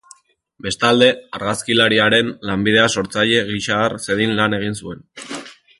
Bestalde, 0.65 1.09
argazkilariaren 1.39 2.33
lanbidea 2.51 2.89
sortzaile 2.95 3.45
gisa 3.53 3.79
har 3.83 3.99
zedin 4.07 4.35
lan 4.41 4.61
egin 4.63 4.81
zuen. 4.85 5.07